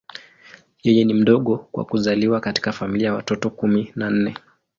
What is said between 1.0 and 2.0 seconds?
ni mdogo kwa